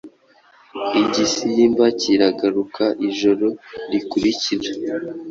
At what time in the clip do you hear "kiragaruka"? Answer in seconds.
2.01-2.85